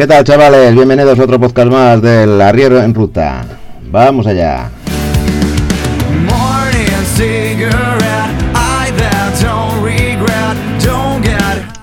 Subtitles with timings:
[0.00, 0.74] ¿Qué tal chavales?
[0.74, 3.44] Bienvenidos a otro podcast más del Arriero en Ruta.
[3.90, 4.70] Vamos allá.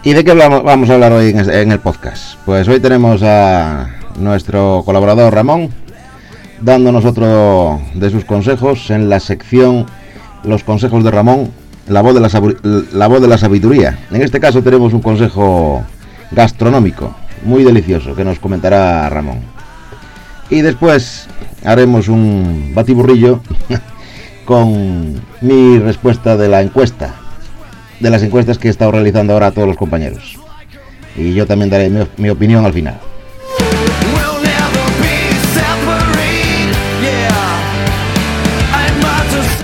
[0.02, 2.40] ¿Y de qué vamos a hablar hoy en el podcast?
[2.44, 3.88] Pues hoy tenemos a
[4.18, 5.70] nuestro colaborador Ramón
[6.60, 9.86] dándonos otro de sus consejos en la sección
[10.44, 11.52] Los consejos de Ramón,
[11.88, 12.30] la voz de la,
[12.94, 14.00] la voz de la sabiduría.
[14.10, 15.86] En este caso tenemos un consejo
[16.32, 19.40] gastronómico muy delicioso que nos comentará Ramón.
[20.50, 21.28] Y después
[21.64, 23.42] haremos un batiburrillo
[24.46, 27.16] con mi respuesta de la encuesta,
[28.00, 30.40] de las encuestas que he estado realizando ahora a todos los compañeros.
[31.18, 33.00] Y yo también daré mi, opinión al final.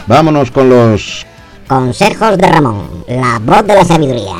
[0.06, 1.26] Vámonos con los
[1.68, 4.36] consejos de Ramón, la voz de la sabiduría.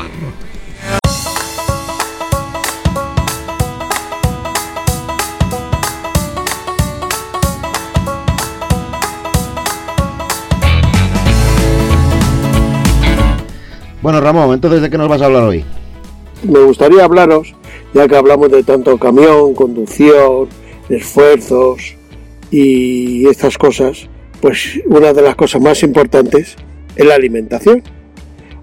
[14.04, 15.64] Bueno, Ramón, entonces, ¿de qué nos vas a hablar hoy?
[16.42, 17.54] Me gustaría hablaros,
[17.94, 20.46] ya que hablamos de tanto camión, conducción,
[20.90, 21.96] esfuerzos
[22.50, 24.10] y estas cosas,
[24.42, 26.54] pues una de las cosas más importantes
[26.96, 27.82] es la alimentación.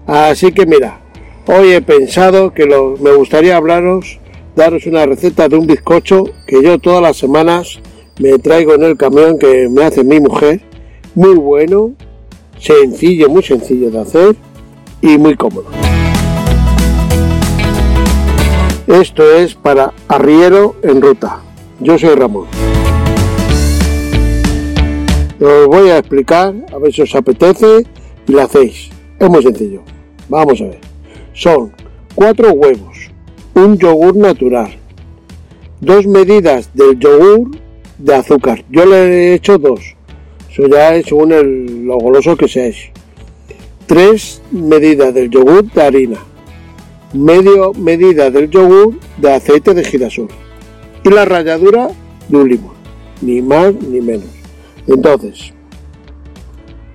[0.06, 1.00] Así que mira,
[1.48, 2.64] hoy he pensado que
[3.00, 4.20] me gustaría hablaros,
[4.54, 7.80] daros una receta de un bizcocho que yo todas las semanas
[8.20, 10.60] me traigo en el camión que me hace mi mujer.
[11.16, 11.94] Muy bueno,
[12.60, 14.36] sencillo, muy sencillo de hacer
[15.02, 15.66] y muy cómodo.
[18.86, 21.40] Esto es para arriero en ruta.
[21.80, 22.46] Yo soy Ramón.
[25.40, 27.84] Os voy a explicar, a ver si os apetece
[28.28, 28.90] y lo hacéis.
[29.18, 29.82] Es muy sencillo.
[30.28, 30.78] Vamos a ver.
[31.32, 31.72] Son
[32.14, 33.10] cuatro huevos,
[33.54, 34.70] un yogur natural,
[35.80, 37.50] dos medidas del yogur
[37.98, 38.64] de azúcar.
[38.70, 39.96] Yo le he hecho dos.
[40.50, 42.90] Eso ya es según lo goloso que seáis.
[43.86, 46.18] 3 medidas del yogur de harina,
[47.12, 50.28] medio medida del yogur de aceite de girasol
[51.04, 51.88] y la ralladura
[52.28, 52.74] de un limón,
[53.20, 54.28] ni más ni menos.
[54.86, 55.52] Entonces,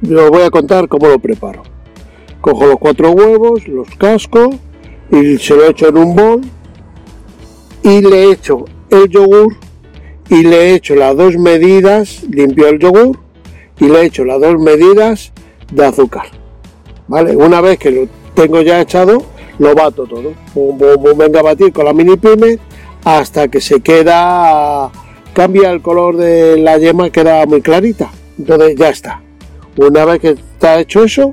[0.03, 1.64] os voy a contar cómo lo preparo.
[2.42, 4.50] Cojo los cuatro huevos, los casco
[5.12, 6.42] y se lo echo en un bol
[7.84, 9.56] y le echo el yogur
[10.30, 13.18] y le echo las dos medidas, limpio el yogur
[13.80, 15.31] y le echo las dos medidas
[15.72, 16.37] de azúcar.
[17.07, 17.35] ¿Vale?
[17.35, 19.23] Una vez que lo tengo ya echado,
[19.59, 20.34] lo bato todo.
[21.16, 22.59] venga a batir con la mini pyme
[23.03, 24.91] hasta que se queda,
[25.34, 28.12] cambia el color de la yema, queda muy clarita.
[28.38, 29.22] Entonces ya está.
[29.78, 31.31] Una vez que está hecho eso,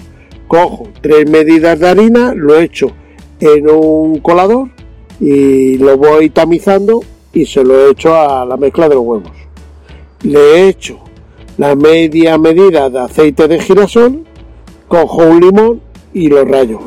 [0.49, 2.93] cojo tres medidas de harina, lo echo
[3.41, 4.69] en un colador
[5.21, 7.03] y lo voy tamizando
[7.33, 9.33] y se lo echo a la mezcla de los huevos.
[10.23, 11.01] Le echo
[11.59, 14.25] la media medida de aceite de girasol
[14.95, 15.81] cojo un limón
[16.13, 16.79] y lo rayo.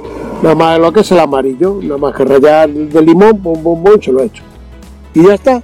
[0.41, 3.41] Nada más lo que es el amarillo, nada más que rayar de limón,
[4.01, 4.44] se lo echo.
[5.13, 5.62] Y ya está.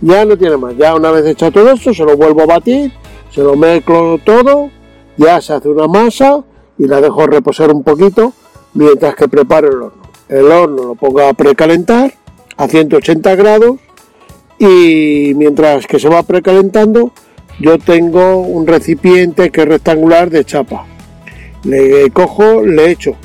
[0.00, 0.76] Ya no tiene más.
[0.76, 2.92] Ya una vez hecho todo esto, se lo vuelvo a batir,
[3.30, 4.70] se lo mezclo todo,
[5.16, 6.44] ya se hace una masa
[6.78, 8.32] y la dejo reposar un poquito
[8.74, 10.02] mientras que preparo el horno.
[10.28, 12.14] El horno lo pongo a precalentar
[12.56, 13.76] a 180 grados
[14.58, 17.10] y mientras que se va precalentando
[17.58, 20.86] yo tengo un recipiente que es rectangular de chapa
[21.64, 23.16] le cojo, le echo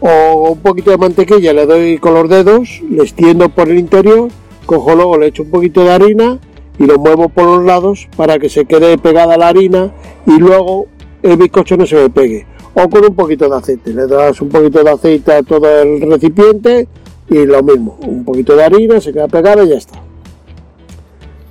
[0.00, 4.28] o un poquito de mantequilla, le doy con los dedos, le extiendo por el interior,
[4.66, 6.38] cojo luego, le echo un poquito de harina
[6.78, 9.92] y lo muevo por los lados para que se quede pegada la harina
[10.26, 10.86] y luego
[11.22, 12.46] el bizcocho no se me pegue.
[12.72, 16.00] O con un poquito de aceite, le das un poquito de aceite a todo el
[16.00, 16.88] recipiente
[17.28, 20.00] y lo mismo, un poquito de harina, se queda pegada y ya está.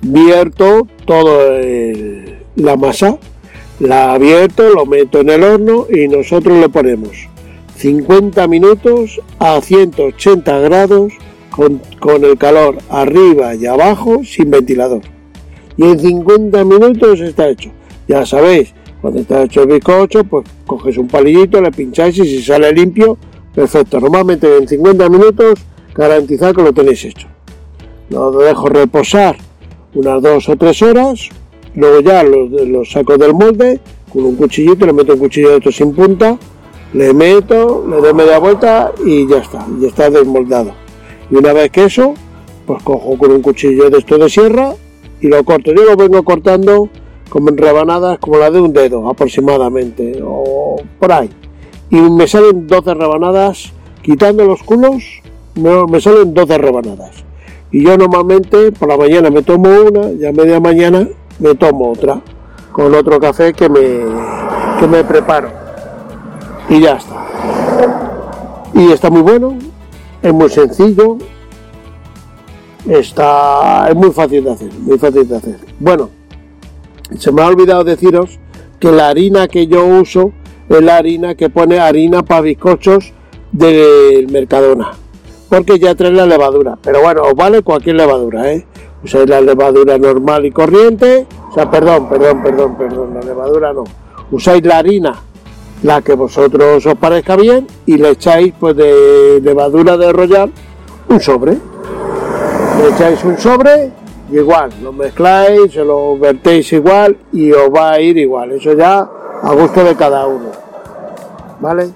[0.02, 1.38] Vierto todo
[2.56, 3.18] la masa
[3.80, 7.28] la abierto, lo meto en el horno y nosotros le ponemos
[7.76, 11.14] 50 minutos a 180 grados
[11.50, 11.80] con,
[12.22, 15.00] el calor arriba y abajo sin ventilador.
[15.78, 17.70] Y en 50 minutos está hecho.
[18.06, 22.42] Ya sabéis, cuando está hecho el bizcocho, pues coges un palillito, le pincháis y si
[22.42, 23.16] sale limpio,
[23.54, 23.98] perfecto.
[23.98, 25.58] Normalmente en 50 minutos
[25.94, 27.28] garantizad que lo tenéis hecho.
[28.10, 29.36] Lo dejo reposar
[29.94, 31.30] unas 2 o 3 horas
[31.80, 33.80] Luego ya los, saco del molde
[34.12, 36.36] con un cuchillito, le meto un cuchillo de esto sin punta,
[36.92, 40.72] le meto, le doy media vuelta y ya está, ya está desmoldado.
[41.30, 42.12] Y una vez que eso,
[42.66, 44.74] pues cojo con un cuchillo de esto de sierra
[45.22, 45.72] y lo corto.
[45.72, 46.90] Yo lo vengo cortando
[47.30, 51.30] como en rebanadas como la de un dedo aproximadamente, o por ahí.
[51.88, 53.72] Y me salen 12 rebanadas,
[54.02, 55.02] quitando los culos,
[55.54, 57.24] me, salen 12 rebanadas.
[57.72, 61.08] Y yo normalmente por la mañana me tomo una y a media mañana
[61.40, 62.20] me tomo otra
[62.72, 63.80] con otro café que me,
[64.78, 65.50] que me preparo.
[66.68, 67.26] Y ya está.
[68.74, 69.56] Y está muy bueno,
[70.22, 71.18] es muy sencillo,
[72.88, 75.56] está, es muy fácil de hacer, muy fácil de hacer.
[75.78, 76.10] Bueno,
[77.18, 78.38] se me ha olvidado deciros
[78.78, 80.32] que la harina que yo uso
[80.68, 83.12] es la harina que pone harina para bizcochos
[83.50, 84.92] del Mercadona,
[85.48, 86.78] porque ya trae la levadura.
[86.80, 88.64] Pero bueno, os vale cualquier levadura, ¿eh?
[89.02, 93.84] Usáis la levadura normal y corriente, o sea, perdón, perdón, perdón, perdón, la levadura no.
[94.30, 95.14] Usáis la harina,
[95.82, 100.52] la que vosotros os parezca bien, y le echáis pues de levadura de royal
[101.08, 101.52] un sobre.
[101.52, 103.90] Le echáis un sobre
[104.32, 108.52] igual, lo mezcláis, se lo vertéis igual y os va a ir igual.
[108.52, 109.08] Eso ya
[109.42, 110.50] a gusto de cada uno.
[111.60, 111.90] ¿Vale?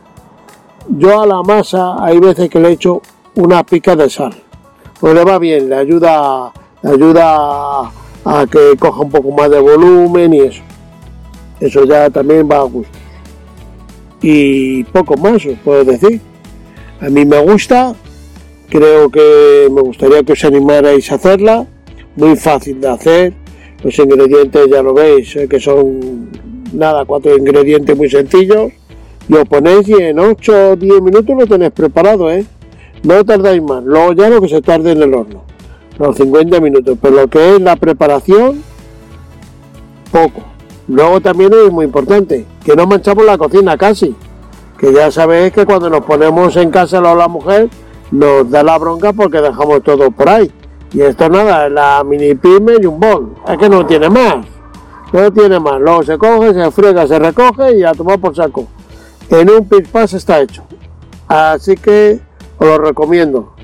[0.89, 3.00] Yo a la masa hay veces que le echo
[3.37, 4.35] una pica de sal.
[5.00, 6.53] Pues le va bien, le ayuda,
[6.85, 7.91] ayuda
[8.25, 10.63] a que coja un poco más de volumen y eso.
[11.61, 12.99] Eso ya también va a gusto.
[14.23, 16.21] Y poco más os puedo decir.
[17.01, 17.95] A mí me gusta,
[18.69, 21.67] creo que me gustaría que os animarais a hacerla
[22.17, 23.35] muy fácil de hacer.
[23.83, 26.31] Los ingredientes ya lo veis, eh, que son
[26.73, 28.73] nada, cuatro ingredientes muy sencillos.
[29.29, 32.45] Lo ponéis y en 8 o 10 minutos lo tenéis preparado, ¿eh?
[33.03, 33.83] No tardáis más.
[33.85, 35.54] Luego ya lo que se tarde en el horno.
[35.99, 36.99] Los 50 minutos.
[37.00, 38.62] Pero lo que es la preparación,
[40.11, 40.43] poco.
[40.88, 44.14] Luego también es muy importante, que no manchamos la cocina casi.
[44.79, 47.70] Que ya sabéis que cuando nos ponemos en casa la mujer,
[48.11, 50.52] nos da la bronca porque dejamos todo por ahí.
[50.93, 53.35] Y esto nada, la mini pyme y un bol.
[53.49, 54.47] Es que no tiene más.
[55.12, 55.81] No tiene más.
[55.81, 58.67] Luego se coge, se friega, se recoge y a tomar por saco.
[59.31, 60.62] En un pas está hecho.
[61.26, 62.20] Así que
[62.58, 63.55] os lo recomiendo.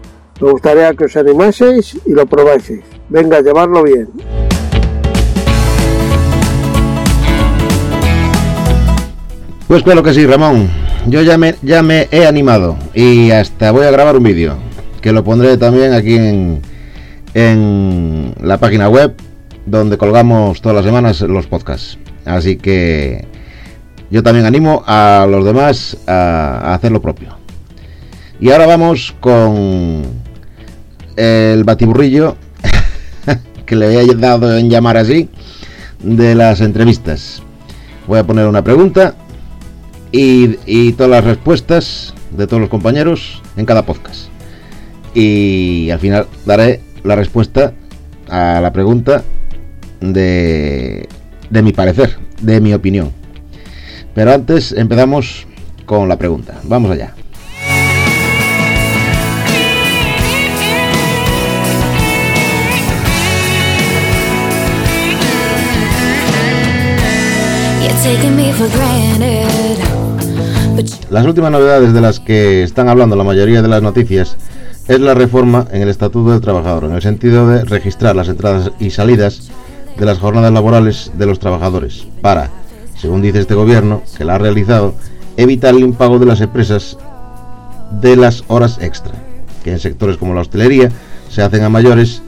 [0.41, 2.73] Me gustaría que os animaseis y lo probáis.
[3.09, 4.09] Venga, llevarlo bien.
[9.69, 10.69] Pues claro que sí, Ramón.
[11.07, 14.57] Yo ya me, ya me he animado y hasta voy a grabar un vídeo
[15.01, 16.61] que lo pondré también aquí en,
[17.35, 19.15] en la página web
[19.67, 21.99] donde colgamos todas las semanas los podcasts.
[22.25, 23.27] Así que
[24.11, 27.37] yo también animo a los demás a, hacer lo propio.
[28.41, 30.03] Y ahora vamos con
[31.21, 32.37] el batiburrillo
[33.67, 35.29] que le había dado en llamar así
[36.03, 37.43] de las entrevistas.
[38.07, 39.15] Voy a poner una pregunta
[40.13, 44.29] y, y todas las respuestas de todos los compañeros en cada podcast.
[45.15, 47.75] Y al final daré la respuesta
[48.29, 49.23] a la pregunta
[50.01, 51.07] de,
[51.51, 53.13] de mi parecer, de mi opinión.
[54.15, 55.47] Pero antes empezamos
[55.85, 56.61] con la pregunta.
[56.65, 57.15] Vamos allá.
[71.11, 74.39] Las últimas novedades de las que están hablando la mayoría de las noticias
[74.89, 78.73] es la reforma en el Estatuto del Trabajador, en el sentido de registrar las entradas
[78.81, 79.51] y salidas
[79.99, 82.49] de las jornadas laborales de los trabajadores, para,
[82.97, 84.95] según dice este gobierno, que la ha realizado,
[85.37, 86.97] evitar el impago de las empresas
[88.01, 89.13] de las horas extra,
[89.63, 90.91] que en sectores como la hostelería
[91.29, 92.23] se hacen a mayores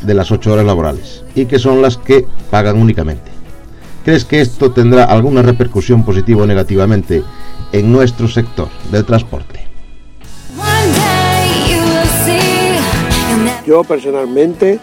[0.00, 3.37] de las 8 horas laborales, y que son las que pagan únicamente.
[4.08, 7.22] ¿Crees que esto tendrá alguna repercusión positiva o negativamente
[7.72, 9.66] en nuestro sector del transporte?
[13.66, 14.80] Yo personalmente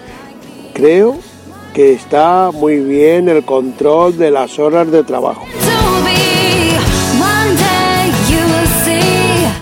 [0.76, 1.18] creo
[1.74, 5.48] que está muy bien el control de las horas de trabajo.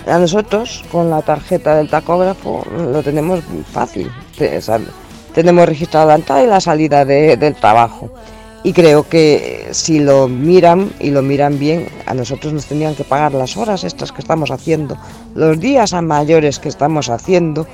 [0.06, 3.40] A nosotros, con la tarjeta del tacógrafo, lo tenemos
[3.72, 4.10] fácil.
[5.34, 8.10] Tenemos registrado la entrada y la salida del trabajo.
[8.64, 13.04] Y creo que si lo miran y lo miran bien, a nosotros nos tendrían que
[13.04, 14.96] pagar las horas estas que estamos haciendo,
[15.34, 17.66] los días a mayores que estamos haciendo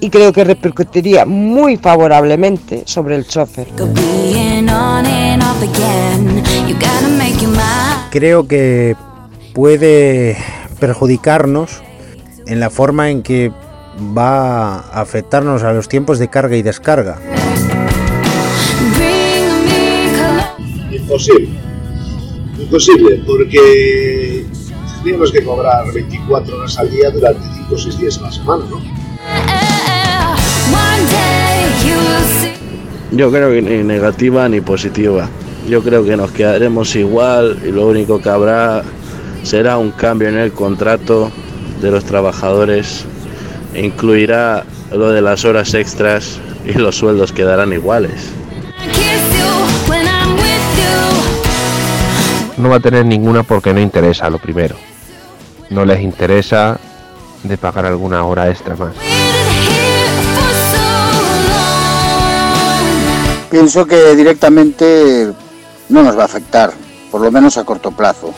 [0.00, 3.66] y creo que repercutiría muy favorablemente sobre el chofer.
[8.10, 8.96] Creo que
[9.54, 10.36] puede
[10.78, 11.82] perjudicarnos
[12.46, 13.52] en la forma en que
[14.16, 17.18] va a afectarnos a los tiempos de carga y descarga.
[21.08, 21.48] Imposible.
[22.58, 24.44] Imposible, porque
[24.96, 28.64] tendríamos que cobrar 24 horas al día durante 5 o 6 días a la semana,
[28.68, 28.78] ¿no?
[33.12, 35.30] Yo creo que ni negativa ni positiva.
[35.66, 38.82] Yo creo que nos quedaremos igual y lo único que habrá
[39.44, 41.30] será un cambio en el contrato
[41.80, 43.06] de los trabajadores.
[43.74, 48.30] Incluirá lo de las horas extras y los sueldos quedarán iguales.
[52.58, 54.76] No va a tener ninguna porque no interesa lo primero.
[55.70, 56.78] No les interesa
[57.44, 58.94] de pagar alguna hora extra más.
[63.50, 65.32] Pienso que directamente
[65.88, 66.72] no nos va a afectar,
[67.10, 68.34] por lo menos a corto plazo.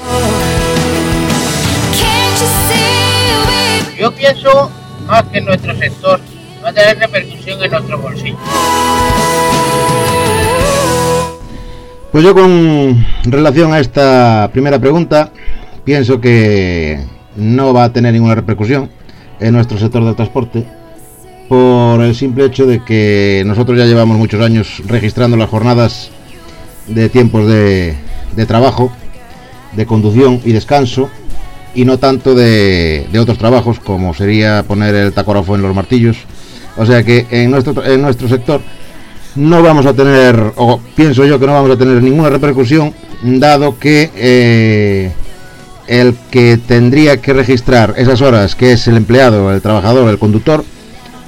[3.98, 4.70] Yo pienso
[5.06, 6.20] más que en nuestro sector
[6.62, 8.38] va a tener repercusión en nuestro bolsillo.
[12.12, 15.30] Pues yo con relación a esta primera pregunta,
[15.84, 17.04] pienso que
[17.36, 18.90] no va a tener ninguna repercusión
[19.38, 20.66] en nuestro sector del transporte
[21.48, 26.10] por el simple hecho de que nosotros ya llevamos muchos años registrando las jornadas
[26.88, 27.94] de tiempos de,
[28.34, 28.90] de trabajo,
[29.76, 31.08] de conducción y descanso,
[31.76, 36.16] y no tanto de, de, otros trabajos como sería poner el tacógrafo en los martillos.
[36.76, 38.62] O sea que en nuestro, en nuestro sector
[39.36, 43.78] no vamos a tener, o pienso yo que no vamos a tener ninguna repercusión, dado
[43.78, 45.12] que eh,
[45.86, 50.64] el que tendría que registrar esas horas, que es el empleado, el trabajador, el conductor,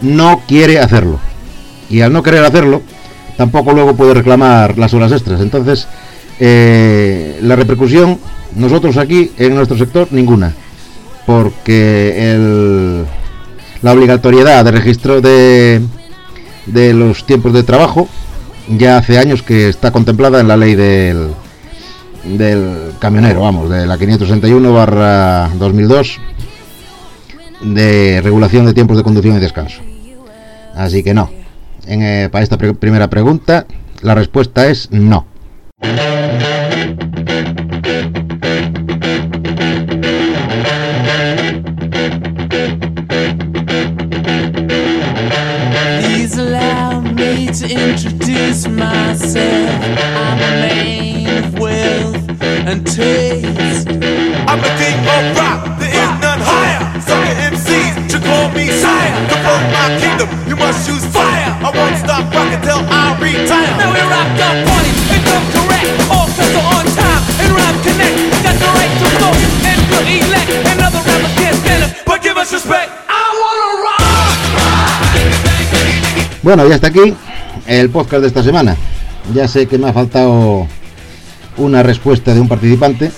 [0.00, 1.18] no quiere hacerlo.
[1.90, 2.82] Y al no querer hacerlo,
[3.37, 5.40] tampoco luego puede reclamar las horas extras.
[5.40, 5.87] Entonces,
[6.40, 8.18] eh, la repercusión,
[8.56, 10.54] nosotros aquí, en nuestro sector, ninguna.
[11.26, 13.04] Porque el,
[13.82, 15.80] la obligatoriedad de registro de
[16.66, 18.09] de los tiempos de trabajo
[18.69, 21.33] ya hace años que está contemplada en la ley del,
[22.25, 26.19] del camionero, vamos, de la 561 barra 2002
[27.62, 29.83] de regulación de tiempos de conducción y descanso.
[30.75, 31.31] Así que no.
[31.87, 33.66] En, eh, para esta primera pregunta,
[34.00, 35.26] la respuesta es no.
[47.52, 49.68] To introduce myself.
[50.16, 53.92] I'm a man of wealth and taste.
[54.49, 56.80] I'm the king of rock, there is none higher.
[57.04, 59.12] Sucker MCs should call me sire.
[59.28, 61.52] To fuck my kingdom, you must choose fire.
[61.61, 63.68] I won't stop rocking till I retire.
[63.76, 65.92] Now we rock the party, and come correct.
[66.09, 68.16] All sets are on time, and rhyme connect.
[68.49, 69.35] Got the right to flow,
[69.68, 70.49] and we'll elect.
[70.73, 72.88] And other rappers can't stand us, but give us respect.
[73.12, 74.00] I wanna rock.
[76.42, 77.14] Bueno, y hasta aquí
[77.80, 78.76] el podcast de esta semana.
[79.34, 80.66] Ya sé que me ha faltado
[81.56, 83.10] una respuesta de un participante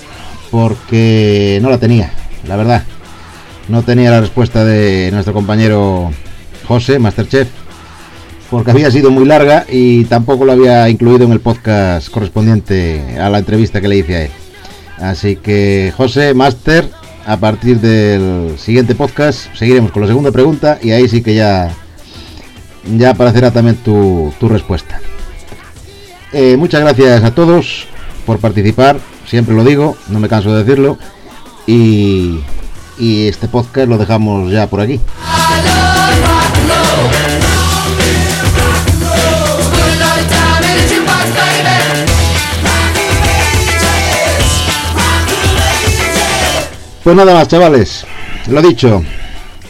[0.51, 2.13] porque no la tenía,
[2.47, 2.85] la verdad.
[3.69, 6.11] No tenía la respuesta de nuestro compañero
[6.69, 7.49] José, Masterchef,
[8.51, 13.31] porque había sido muy larga y tampoco lo había incluido en el podcast correspondiente a
[13.31, 14.31] la entrevista que le hice a él.
[14.99, 16.89] Así que José, Master,
[17.27, 21.75] a partir del siguiente podcast seguiremos con la segunda pregunta y ahí sí que ya
[22.87, 25.01] ya aparecerá también tu, tu respuesta.
[26.33, 27.87] Eh, muchas gracias a todos
[28.27, 30.99] por participar, siempre lo digo, no me canso de decirlo,
[31.67, 32.41] y,
[32.99, 35.01] y este podcast lo dejamos ya por aquí.
[47.05, 48.07] Pues nada más, chavales.
[48.49, 49.05] Lo dicho,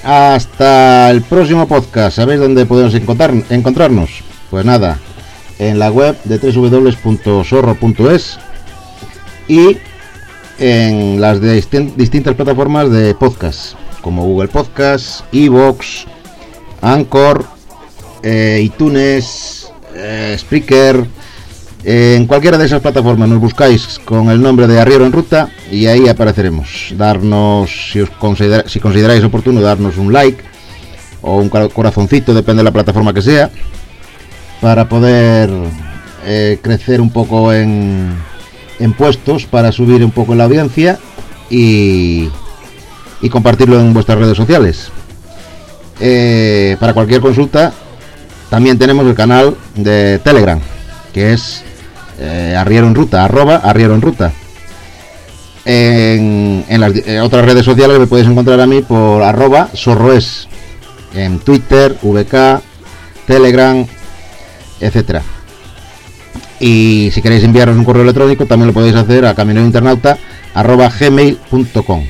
[0.04, 2.16] hasta el próximo podcast.
[2.16, 4.10] ¿Sabéis dónde podemos encontrar, encontrarnos?
[4.50, 4.98] Pues nada,
[5.58, 8.38] en la web de www.zorro.es
[9.48, 9.78] y
[10.58, 16.04] en las de distin- distintas plataformas de podcast, como Google Podcast, Evox,
[16.80, 17.44] Anchor,
[18.22, 21.04] eh, iTunes, eh, Spreaker.
[21.84, 25.48] Eh, en cualquiera de esas plataformas nos buscáis con el nombre de Arriero en Ruta
[25.70, 26.92] y ahí apareceremos.
[26.96, 30.42] Darnos, si, os considera- si consideráis oportuno, darnos un like
[31.22, 33.50] o un cora- corazoncito, depende de la plataforma que sea,
[34.60, 35.50] para poder
[36.26, 38.14] eh, crecer un poco en,
[38.78, 40.98] en puestos, para subir un poco en la audiencia
[41.50, 42.28] y,
[43.20, 44.88] y compartirlo en vuestras redes sociales.
[46.00, 47.72] Eh, para cualquier consulta,
[48.50, 50.58] también tenemos el canal de Telegram,
[51.12, 51.62] que es
[52.18, 54.32] eh, Arriero en Ruta, arroba Arriero en Ruta.
[55.66, 60.48] En, las eh, otras redes sociales me podéis encontrar a mí por arroba Sorroes,
[61.14, 62.62] en Twitter, VK,
[63.26, 63.86] Telegram,
[64.80, 65.22] etcétera.
[66.60, 70.18] Y si queréis enviaros un correo electrónico, también lo podéis hacer a camionerointernauta
[70.54, 72.04] arroba gmail.com.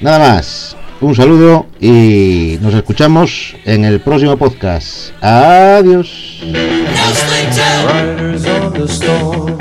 [0.00, 5.12] Nada más, un saludo y nos escuchamos en el próximo podcast.
[5.22, 6.40] Adiós.
[7.86, 9.58] Riders on the storm.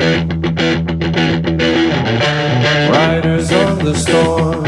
[2.92, 4.66] Riders on the storm.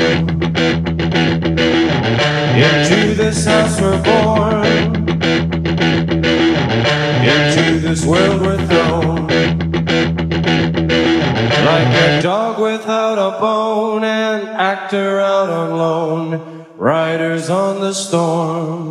[2.56, 5.02] Into this house we're born.
[8.06, 9.28] world we're thrown.
[11.66, 16.51] Like a dog without a bone, an actor out on loan,
[16.82, 18.72] riders on the storm.